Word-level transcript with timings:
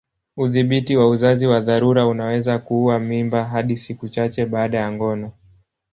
Udhibiti 0.37 0.97
wa 0.97 1.09
uzazi 1.09 1.47
wa 1.47 1.59
dharura 1.59 2.07
unaweza 2.07 2.59
kuua 2.59 2.99
mimba 2.99 3.45
hadi 3.45 3.77
siku 3.77 4.09
chache 4.09 4.45
baada 4.45 4.77
ya 4.77 4.91
ngono. 4.91 5.31